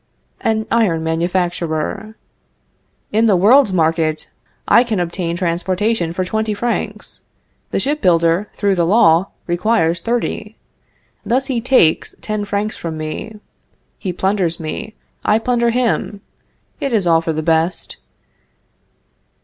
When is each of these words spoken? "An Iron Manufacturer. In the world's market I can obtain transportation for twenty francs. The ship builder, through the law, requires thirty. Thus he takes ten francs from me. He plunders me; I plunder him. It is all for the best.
"An 0.39 0.65
Iron 0.71 1.03
Manufacturer. 1.03 2.15
In 3.11 3.27
the 3.27 3.35
world's 3.35 3.71
market 3.71 4.31
I 4.67 4.83
can 4.83 4.99
obtain 4.99 5.37
transportation 5.37 6.11
for 6.11 6.25
twenty 6.25 6.55
francs. 6.55 7.21
The 7.69 7.79
ship 7.79 8.01
builder, 8.01 8.49
through 8.55 8.73
the 8.73 8.85
law, 8.87 9.27
requires 9.45 10.01
thirty. 10.01 10.57
Thus 11.23 11.45
he 11.45 11.61
takes 11.61 12.15
ten 12.19 12.45
francs 12.45 12.75
from 12.75 12.97
me. 12.97 13.39
He 13.99 14.11
plunders 14.11 14.59
me; 14.59 14.95
I 15.23 15.37
plunder 15.37 15.69
him. 15.69 16.21
It 16.79 16.93
is 16.93 17.05
all 17.05 17.21
for 17.21 17.31
the 17.33 17.43
best. 17.43 17.97